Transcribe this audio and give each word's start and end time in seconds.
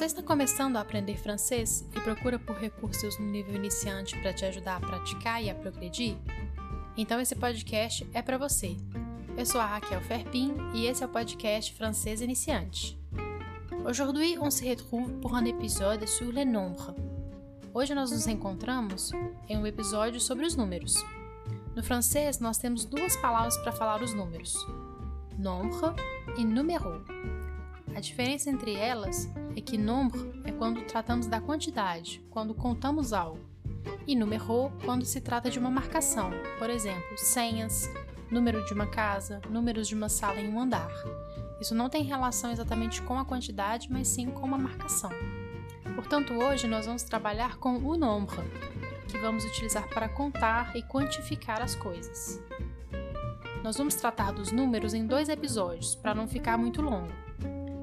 Você 0.00 0.06
está 0.06 0.22
começando 0.22 0.78
a 0.78 0.80
aprender 0.80 1.18
francês 1.18 1.86
e 1.94 2.00
procura 2.00 2.38
por 2.38 2.56
recursos 2.56 3.18
no 3.18 3.26
nível 3.26 3.54
iniciante 3.54 4.18
para 4.18 4.32
te 4.32 4.46
ajudar 4.46 4.76
a 4.76 4.80
praticar 4.80 5.44
e 5.44 5.50
a 5.50 5.54
progredir? 5.54 6.16
Então 6.96 7.20
esse 7.20 7.36
podcast 7.36 8.08
é 8.14 8.22
para 8.22 8.38
você. 8.38 8.78
Eu 9.36 9.44
sou 9.44 9.60
a 9.60 9.66
Raquel 9.66 10.00
Ferpin 10.00 10.54
e 10.72 10.86
esse 10.86 11.02
é 11.02 11.06
o 11.06 11.10
podcast 11.10 11.74
Francês 11.74 12.22
Iniciante. 12.22 12.98
Aujourd'hui, 13.84 14.38
on 14.38 14.50
se 14.50 14.64
retrouve 14.64 15.12
pour 15.20 15.34
un 15.34 15.44
épisode 15.46 16.08
sur 16.08 16.32
les 16.32 16.46
nombres. 16.46 16.94
Hoje 17.74 17.94
nós 17.94 18.10
nos 18.10 18.26
encontramos 18.26 19.12
em 19.50 19.58
um 19.58 19.66
episódio 19.66 20.18
sobre 20.18 20.46
os 20.46 20.56
números. 20.56 20.94
No 21.76 21.82
francês, 21.82 22.40
nós 22.40 22.56
temos 22.56 22.86
duas 22.86 23.16
palavras 23.18 23.54
para 23.58 23.70
falar 23.70 24.02
os 24.02 24.14
números: 24.14 24.54
nombre 25.38 25.76
e 26.38 26.44
numéro. 26.46 27.04
A 27.94 28.00
diferença 28.00 28.48
entre 28.48 28.74
elas 28.76 29.28
é 29.56 29.60
que 29.60 29.76
nombre 29.76 30.40
é 30.44 30.52
quando 30.52 30.82
tratamos 30.82 31.26
da 31.26 31.40
quantidade, 31.40 32.22
quando 32.30 32.54
contamos 32.54 33.12
algo, 33.12 33.40
e 34.06 34.14
numéro 34.14 34.72
quando 34.84 35.04
se 35.04 35.20
trata 35.20 35.50
de 35.50 35.58
uma 35.58 35.70
marcação, 35.70 36.30
por 36.58 36.70
exemplo, 36.70 37.16
senhas, 37.16 37.90
número 38.30 38.64
de 38.64 38.72
uma 38.72 38.86
casa, 38.86 39.40
números 39.50 39.88
de 39.88 39.94
uma 39.94 40.08
sala 40.08 40.40
em 40.40 40.48
um 40.48 40.60
andar. 40.60 40.90
Isso 41.60 41.74
não 41.74 41.88
tem 41.88 42.02
relação 42.02 42.50
exatamente 42.50 43.02
com 43.02 43.18
a 43.18 43.24
quantidade, 43.24 43.88
mas 43.90 44.08
sim 44.08 44.30
com 44.30 44.46
uma 44.46 44.58
marcação. 44.58 45.10
Portanto, 45.94 46.32
hoje 46.32 46.66
nós 46.66 46.86
vamos 46.86 47.02
trabalhar 47.02 47.56
com 47.58 47.76
o 47.76 47.96
nombre, 47.96 48.40
que 49.08 49.18
vamos 49.18 49.44
utilizar 49.44 49.88
para 49.88 50.08
contar 50.08 50.74
e 50.76 50.82
quantificar 50.82 51.60
as 51.60 51.74
coisas. 51.74 52.40
Nós 53.62 53.76
vamos 53.76 53.94
tratar 53.94 54.32
dos 54.32 54.50
números 54.50 54.94
em 54.94 55.06
dois 55.06 55.28
episódios, 55.28 55.94
para 55.94 56.14
não 56.14 56.26
ficar 56.26 56.56
muito 56.56 56.80
longo. 56.80 57.12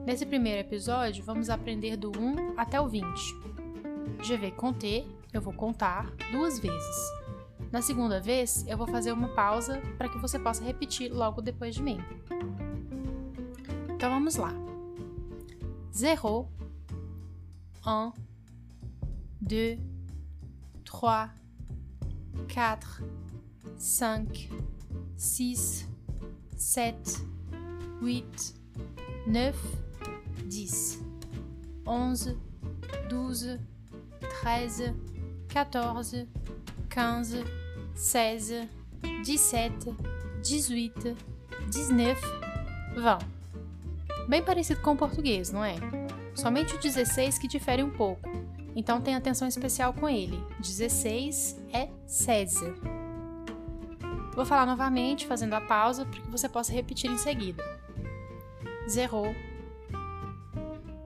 Nesse 0.08 0.26
primeiro 0.26 0.62
episódio, 0.62 1.22
vamos 1.22 1.50
aprender 1.50 1.98
do 1.98 2.10
1 2.18 2.58
até 2.58 2.80
o 2.80 2.88
20. 2.88 3.06
Je 4.24 4.38
vais 4.38 4.54
compter, 4.54 5.06
eu 5.34 5.42
vou 5.42 5.52
contar 5.52 6.10
duas 6.32 6.60
vezes. 6.60 6.96
Na 7.74 7.82
segunda 7.82 8.22
vez, 8.22 8.66
eu 8.70 8.78
vou 8.78 8.88
fazer 8.88 9.12
uma 9.12 9.28
pausa 9.28 9.82
para 9.98 10.08
que 10.08 10.18
você 10.18 10.40
possa 10.40 10.64
repetir 10.64 11.12
logo 11.12 11.42
depois 11.42 11.76
de 11.76 11.84
mim. 11.84 12.00
Então 13.94 14.10
vamos 14.10 14.38
lá. 14.38 14.54
0, 15.94 16.48
1, 17.86 18.12
2, 19.42 19.80
3, 20.86 21.32
4, 22.54 22.90
5, 23.76 24.34
6, 25.18 25.90
7, 26.56 27.28
8, 28.02 28.54
9, 29.28 29.87
10, 30.48 31.04
11, 31.86 32.38
12, 33.10 33.60
13, 34.42 34.96
14, 35.50 36.28
15, 36.90 37.44
16, 37.94 38.70
17, 39.26 39.96
18, 40.42 41.18
19, 41.70 42.22
20. 42.96 43.38
Bem 44.30 44.42
parecido 44.42 44.82
com 44.82 44.92
o 44.94 44.98
português, 44.98 45.52
não 45.52 45.64
é? 45.64 45.76
Somente 46.34 46.76
o 46.76 46.80
16 46.80 47.38
que 47.38 47.48
difere 47.48 47.84
um 47.84 47.90
pouco, 47.90 48.30
então 48.76 49.02
tem 49.02 49.16
atenção 49.16 49.48
especial 49.48 49.94
com 49.94 50.08
ele. 50.08 50.42
16 50.60 51.58
é 51.74 51.88
16. 52.06 52.56
Vou 54.34 54.46
falar 54.46 54.66
novamente, 54.66 55.26
fazendo 55.26 55.56
a 55.56 55.62
pausa 55.62 56.06
para 56.06 56.22
que 56.22 56.30
você 56.30 56.48
possa 56.48 56.72
repetir 56.72 57.10
em 57.10 57.18
seguida. 57.18 57.64
0, 58.88 59.36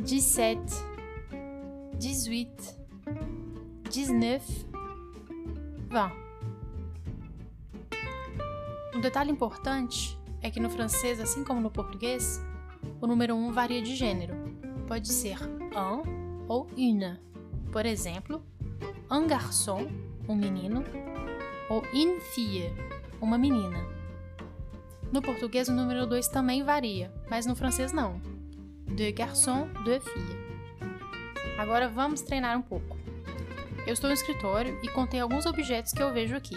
17, 0.00 0.60
18, 1.98 2.78
19, 3.90 4.40
20. 5.90 6.28
Um 8.94 9.00
detalhe 9.00 9.30
importante 9.30 10.16
é 10.40 10.50
que 10.50 10.60
no 10.60 10.70
francês, 10.70 11.20
assim 11.20 11.42
como 11.42 11.60
no 11.60 11.70
português, 11.70 12.40
o 13.00 13.06
número 13.06 13.34
1 13.34 13.48
um 13.48 13.52
varia 13.52 13.82
de 13.82 13.96
gênero. 13.96 14.34
Pode 14.86 15.08
ser 15.08 15.38
un 15.74 16.46
ou 16.48 16.68
une. 16.76 17.18
Por 17.72 17.84
exemplo, 17.84 18.42
un 19.10 19.26
garçon, 19.26 19.88
um 20.28 20.36
menino, 20.36 20.84
ou 21.68 21.82
une 21.92 22.20
fille, 22.20 22.72
uma 23.20 23.36
menina. 23.36 23.84
No 25.12 25.20
português, 25.20 25.68
o 25.68 25.72
número 25.72 26.06
2 26.06 26.28
também 26.28 26.62
varia, 26.62 27.12
mas 27.28 27.46
no 27.46 27.56
francês 27.56 27.92
não 27.92 28.37
deux 28.88 29.12
garçons, 29.12 29.68
deux 29.84 30.02
filles. 30.02 30.48
Agora 31.58 31.88
vamos 31.88 32.22
treinar 32.22 32.56
um 32.56 32.62
pouco. 32.62 32.96
Eu 33.86 33.92
estou 33.92 34.08
no 34.08 34.14
escritório 34.14 34.78
e 34.82 34.88
contei 34.88 35.20
alguns 35.20 35.46
objetos 35.46 35.92
que 35.92 36.02
eu 36.02 36.12
vejo 36.12 36.36
aqui. 36.36 36.56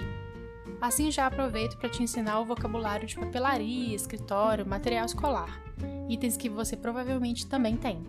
Assim 0.81 1.11
já 1.11 1.27
aproveito 1.27 1.77
para 1.77 1.89
te 1.89 2.01
ensinar 2.01 2.39
o 2.39 2.45
vocabulário 2.45 3.07
de 3.07 3.15
papelaria, 3.15 3.95
escritório, 3.95 4.65
material 4.65 5.05
escolar, 5.05 5.61
itens 6.09 6.35
que 6.35 6.49
você 6.49 6.75
provavelmente 6.75 7.47
também 7.47 7.77
tem. 7.77 8.03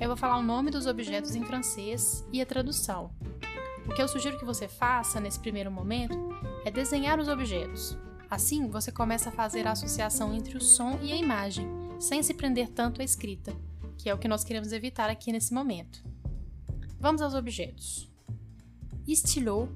Eu 0.00 0.08
vou 0.08 0.16
falar 0.16 0.38
o 0.38 0.42
nome 0.42 0.70
dos 0.70 0.86
objetos 0.86 1.34
em 1.34 1.44
francês 1.44 2.26
e 2.32 2.40
a 2.40 2.46
tradução. 2.46 3.10
O 3.86 3.92
que 3.92 4.00
eu 4.00 4.08
sugiro 4.08 4.38
que 4.38 4.44
você 4.44 4.68
faça 4.68 5.20
nesse 5.20 5.40
primeiro 5.40 5.70
momento 5.70 6.16
é 6.64 6.70
desenhar 6.70 7.18
os 7.18 7.28
objetos. 7.28 7.98
Assim, 8.30 8.68
você 8.68 8.90
começa 8.90 9.28
a 9.28 9.32
fazer 9.32 9.66
a 9.66 9.72
associação 9.72 10.32
entre 10.32 10.56
o 10.56 10.60
som 10.60 10.98
e 11.02 11.12
a 11.12 11.16
imagem, 11.16 11.68
sem 12.02 12.20
se 12.20 12.34
prender 12.34 12.68
tanto 12.68 13.00
à 13.00 13.04
escrita, 13.04 13.54
que 13.96 14.10
é 14.10 14.14
o 14.14 14.18
que 14.18 14.26
nós 14.26 14.42
queremos 14.42 14.72
evitar 14.72 15.08
aqui 15.08 15.30
nesse 15.30 15.54
momento. 15.54 16.02
Vamos 16.98 17.22
aos 17.22 17.32
objetos: 17.32 18.10
stylo, 19.06 19.68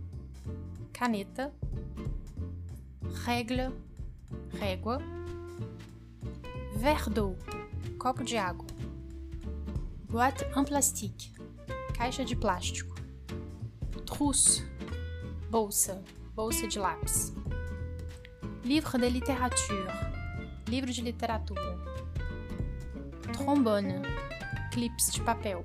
caneta, 0.92 1.54
règle, 3.25 3.72
régua, 4.59 4.98
d'eau, 7.14 7.37
copo 7.97 8.25
de 8.25 8.37
água, 8.37 8.66
boîte 10.08 10.44
en 10.56 10.64
plastique, 10.64 11.32
caixa 11.94 12.25
de 12.25 12.34
plástico, 12.34 12.97
trousse, 14.04 14.64
bolsa, 15.48 16.03
bolsa 16.34 16.66
de 16.66 16.78
lápis, 16.81 17.32
livre 18.64 18.98
de 18.98 19.08
littérature, 19.10 19.87
livro 20.69 20.93
de 20.93 21.03
literatura, 21.03 21.85
trombone, 23.36 24.00
clips 24.72 25.12
de 25.12 25.20
papel, 25.20 25.64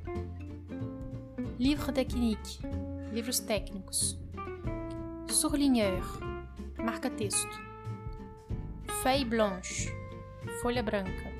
livre 1.57 1.93
technique, 1.93 2.59
livros 3.13 3.39
técnicos, 3.39 4.19
surligneur, 5.29 6.19
marca-texto, 6.77 7.49
feuille 9.01 9.23
blanche, 9.23 9.89
folha 10.61 10.83
branca, 10.83 11.31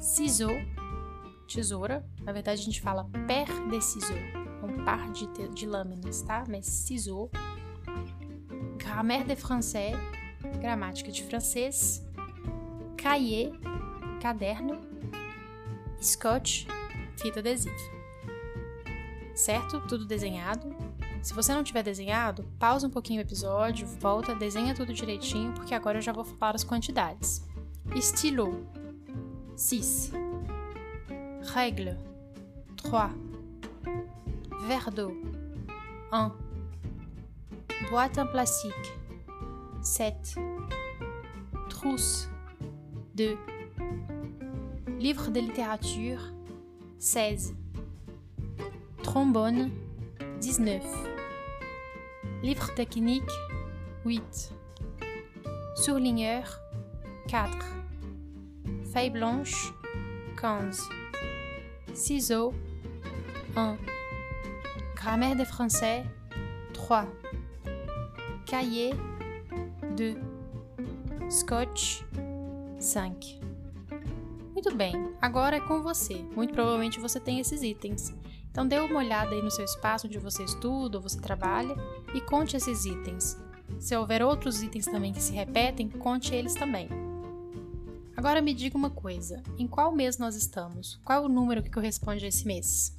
ciseau, 0.00 0.50
tesoura, 1.46 2.04
na 2.22 2.32
verdade 2.32 2.60
a 2.60 2.64
gente 2.64 2.80
fala 2.80 3.08
paire 3.28 3.68
de 3.70 3.80
ciseaux, 3.80 4.14
um 4.64 4.84
par 4.84 5.12
de, 5.12 5.26
de 5.54 5.64
lâminas, 5.64 6.22
tá? 6.22 6.42
Mas 6.48 6.66
ciseau, 6.66 7.30
grammaire 8.76 9.24
de 9.24 9.36
français, 9.36 9.92
gramática 10.60 11.12
de 11.12 11.22
francês, 11.22 12.04
cahier, 12.96 13.52
caderno, 14.18 14.78
scotch, 16.00 16.66
fita 17.16 17.40
adesiva. 17.40 17.74
Certo? 19.34 19.80
Tudo 19.82 20.04
desenhado. 20.04 20.74
Se 21.22 21.34
você 21.34 21.52
não 21.52 21.62
tiver 21.62 21.82
desenhado, 21.82 22.44
pausa 22.58 22.86
um 22.86 22.90
pouquinho 22.90 23.20
o 23.20 23.24
episódio, 23.24 23.86
volta, 23.86 24.34
desenha 24.34 24.74
tudo 24.74 24.92
direitinho, 24.92 25.52
porque 25.52 25.74
agora 25.74 25.98
eu 25.98 26.02
já 26.02 26.12
vou 26.12 26.24
falar 26.24 26.54
as 26.54 26.64
quantidades. 26.64 27.44
Stylo 27.96 28.66
6 29.56 30.12
Règle. 31.54 31.96
3 32.76 33.12
Verre 34.66 34.90
d'eau 34.90 35.12
1 36.12 36.48
Boîte 37.90 38.18
en 38.20 38.26
plastique. 38.26 38.92
7 39.82 40.34
Trousse. 41.68 42.28
2 43.14 43.57
Livre 44.98 45.30
de 45.30 45.38
littérature 45.38 46.18
16 46.98 47.54
trombone 49.04 49.70
19, 50.40 50.82
livre 52.42 52.74
technique 52.74 53.30
8, 54.04 54.52
surligneur 55.76 56.58
4, 57.28 57.48
feuille 58.92 59.10
blanche 59.10 59.72
15, 60.40 60.88
ciseaux 61.94 62.52
1, 63.54 63.76
grammaire 64.96 65.36
de 65.36 65.44
français 65.44 66.02
3, 66.72 67.06
cahier 68.46 68.94
2, 69.96 70.16
scotch 71.28 72.04
5. 72.80 73.38
Muito 74.58 74.74
bem, 74.74 75.14
agora 75.22 75.58
é 75.58 75.60
com 75.60 75.80
você. 75.80 76.16
Muito 76.34 76.52
provavelmente 76.52 76.98
você 76.98 77.20
tem 77.20 77.38
esses 77.38 77.62
itens. 77.62 78.12
Então 78.50 78.66
dê 78.66 78.80
uma 78.80 78.98
olhada 78.98 79.32
aí 79.32 79.40
no 79.40 79.52
seu 79.52 79.64
espaço 79.64 80.08
onde 80.08 80.18
você 80.18 80.42
estuda 80.42 80.98
ou 80.98 81.02
você 81.02 81.20
trabalha 81.20 81.76
e 82.12 82.20
conte 82.20 82.56
esses 82.56 82.84
itens. 82.84 83.38
Se 83.78 83.96
houver 83.96 84.20
outros 84.20 84.60
itens 84.60 84.86
também 84.86 85.12
que 85.12 85.22
se 85.22 85.32
repetem, 85.32 85.88
conte 85.88 86.34
eles 86.34 86.54
também. 86.54 86.88
Agora 88.16 88.42
me 88.42 88.52
diga 88.52 88.76
uma 88.76 88.90
coisa: 88.90 89.44
em 89.56 89.68
qual 89.68 89.92
mês 89.92 90.18
nós 90.18 90.34
estamos? 90.34 91.00
Qual 91.04 91.22
é 91.22 91.24
o 91.24 91.28
número 91.28 91.62
que 91.62 91.70
corresponde 91.70 92.24
a 92.24 92.28
esse 92.28 92.44
mês? 92.44 92.98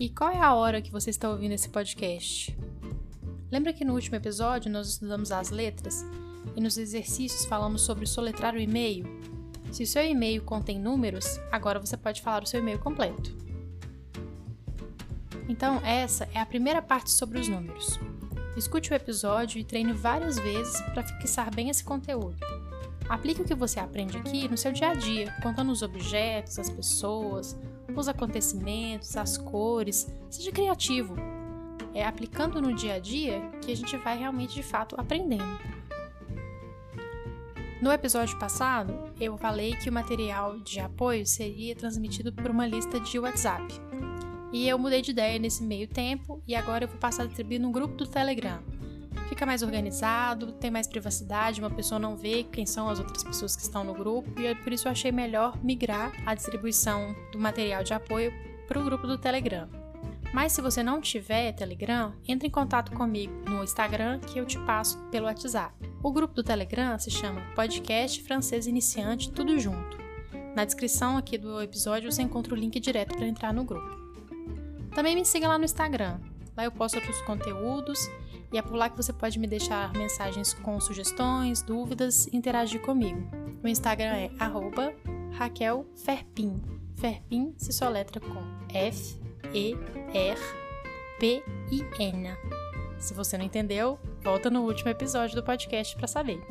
E 0.00 0.10
qual 0.10 0.30
é 0.30 0.40
a 0.40 0.52
hora 0.52 0.82
que 0.82 0.90
você 0.90 1.10
está 1.10 1.30
ouvindo 1.30 1.52
esse 1.52 1.68
podcast? 1.68 2.58
Lembra 3.52 3.72
que 3.72 3.84
no 3.84 3.94
último 3.94 4.16
episódio 4.16 4.68
nós 4.68 4.88
estudamos 4.88 5.30
as 5.30 5.50
letras 5.50 6.04
e 6.56 6.60
nos 6.60 6.76
exercícios 6.76 7.44
falamos 7.44 7.82
sobre 7.82 8.04
soletrar 8.04 8.56
o 8.56 8.58
e-mail? 8.58 9.06
Se 9.74 9.82
o 9.82 9.86
seu 9.88 10.06
e-mail 10.06 10.40
contém 10.40 10.78
números, 10.78 11.40
agora 11.50 11.80
você 11.80 11.96
pode 11.96 12.22
falar 12.22 12.44
o 12.44 12.46
seu 12.46 12.60
e-mail 12.60 12.78
completo. 12.78 13.36
Então, 15.48 15.80
essa 15.84 16.28
é 16.32 16.38
a 16.38 16.46
primeira 16.46 16.80
parte 16.80 17.10
sobre 17.10 17.40
os 17.40 17.48
números. 17.48 17.98
Escute 18.56 18.92
o 18.92 18.94
episódio 18.94 19.58
e 19.58 19.64
treine 19.64 19.92
várias 19.92 20.38
vezes 20.38 20.80
para 20.80 21.02
fixar 21.02 21.52
bem 21.52 21.70
esse 21.70 21.82
conteúdo. 21.82 22.36
Aplique 23.08 23.42
o 23.42 23.44
que 23.44 23.52
você 23.52 23.80
aprende 23.80 24.16
aqui 24.16 24.46
no 24.46 24.56
seu 24.56 24.70
dia 24.70 24.90
a 24.90 24.94
dia, 24.94 25.34
contando 25.42 25.72
os 25.72 25.82
objetos, 25.82 26.56
as 26.56 26.70
pessoas, 26.70 27.58
os 27.96 28.06
acontecimentos, 28.06 29.16
as 29.16 29.36
cores. 29.36 30.06
Seja 30.30 30.52
criativo. 30.52 31.16
É 31.92 32.06
aplicando 32.06 32.62
no 32.62 32.72
dia 32.76 32.94
a 32.94 32.98
dia 33.00 33.40
que 33.60 33.72
a 33.72 33.76
gente 33.76 33.96
vai 33.96 34.16
realmente 34.16 34.54
de 34.54 34.62
fato 34.62 34.94
aprendendo. 34.96 35.58
No 37.80 37.92
episódio 37.92 38.38
passado, 38.38 39.12
eu 39.20 39.36
falei 39.36 39.74
que 39.76 39.90
o 39.90 39.92
material 39.92 40.58
de 40.60 40.80
apoio 40.80 41.26
seria 41.26 41.74
transmitido 41.74 42.32
por 42.32 42.50
uma 42.50 42.66
lista 42.66 43.00
de 43.00 43.18
WhatsApp. 43.18 43.66
E 44.52 44.68
eu 44.68 44.78
mudei 44.78 45.02
de 45.02 45.10
ideia 45.10 45.38
nesse 45.38 45.62
meio 45.62 45.88
tempo 45.88 46.40
e 46.46 46.54
agora 46.54 46.84
eu 46.84 46.88
vou 46.88 46.98
passar 46.98 47.24
a 47.24 47.26
distribuir 47.26 47.60
no 47.60 47.72
grupo 47.72 47.96
do 47.96 48.06
Telegram. 48.06 48.62
Fica 49.28 49.44
mais 49.44 49.62
organizado, 49.62 50.52
tem 50.52 50.70
mais 50.70 50.86
privacidade, 50.86 51.60
uma 51.60 51.70
pessoa 51.70 51.98
não 51.98 52.16
vê 52.16 52.44
quem 52.44 52.64
são 52.64 52.88
as 52.88 52.98
outras 52.98 53.24
pessoas 53.24 53.56
que 53.56 53.62
estão 53.62 53.82
no 53.82 53.94
grupo 53.94 54.40
e 54.40 54.46
é 54.46 54.54
por 54.54 54.72
isso 54.72 54.86
eu 54.86 54.92
achei 54.92 55.10
melhor 55.10 55.58
migrar 55.62 56.12
a 56.24 56.34
distribuição 56.34 57.14
do 57.32 57.38
material 57.38 57.82
de 57.82 57.92
apoio 57.92 58.32
para 58.68 58.78
o 58.78 58.84
grupo 58.84 59.06
do 59.06 59.18
Telegram. 59.18 59.83
Mas 60.34 60.50
se 60.50 60.60
você 60.60 60.82
não 60.82 61.00
tiver 61.00 61.52
Telegram, 61.52 62.12
entre 62.26 62.48
em 62.48 62.50
contato 62.50 62.90
comigo 62.90 63.32
no 63.48 63.62
Instagram 63.62 64.18
que 64.18 64.36
eu 64.36 64.44
te 64.44 64.58
passo 64.58 64.98
pelo 65.04 65.26
WhatsApp. 65.26 65.72
O 66.02 66.10
grupo 66.10 66.34
do 66.34 66.42
Telegram 66.42 66.98
se 66.98 67.08
chama 67.08 67.40
Podcast 67.54 68.20
Francês 68.20 68.66
Iniciante 68.66 69.30
Tudo 69.30 69.56
Junto. 69.60 69.96
Na 70.56 70.64
descrição 70.64 71.16
aqui 71.16 71.38
do 71.38 71.62
episódio 71.62 72.10
você 72.10 72.20
encontra 72.20 72.52
o 72.52 72.56
link 72.56 72.80
direto 72.80 73.16
para 73.16 73.28
entrar 73.28 73.54
no 73.54 73.62
grupo. 73.62 73.96
Também 74.92 75.14
me 75.14 75.24
siga 75.24 75.46
lá 75.46 75.56
no 75.56 75.64
Instagram. 75.64 76.18
Lá 76.56 76.64
eu 76.64 76.72
posto 76.72 76.96
outros 76.96 77.20
conteúdos 77.22 78.10
e 78.52 78.58
é 78.58 78.62
por 78.62 78.74
lá 78.74 78.90
que 78.90 78.96
você 78.96 79.12
pode 79.12 79.38
me 79.38 79.46
deixar 79.46 79.92
mensagens 79.92 80.52
com 80.52 80.80
sugestões, 80.80 81.62
dúvidas 81.62 82.26
e 82.26 82.36
interagir 82.36 82.80
comigo. 82.80 83.20
O 83.62 83.68
Instagram 83.68 84.16
é 84.16 84.30
Raquel 85.30 85.86
Ferpin. 85.94 86.60
Ferpin 86.96 87.54
se 87.56 87.72
soletra 87.72 88.20
com 88.20 88.42
F 88.68 89.23
e-R-P-I-N. 89.54 90.34
Se 92.98 93.14
você 93.14 93.38
não 93.38 93.44
entendeu, 93.44 93.98
volta 94.22 94.50
no 94.50 94.62
último 94.62 94.90
episódio 94.90 95.36
do 95.36 95.42
podcast 95.42 95.96
para 95.96 96.06
saber. 96.06 96.42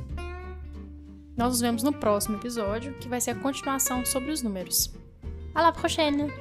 Nós 1.35 1.49
nos 1.49 1.61
vemos 1.61 1.83
no 1.83 1.91
próximo 1.91 2.37
episódio, 2.37 2.93
que 2.93 3.09
vai 3.09 3.19
ser 3.19 3.31
a 3.31 3.35
continuação 3.35 4.05
sobre 4.05 4.31
os 4.31 4.41
números. 4.41 4.93
À 5.53 5.61
la 5.61 5.71
prochaine! 5.71 6.31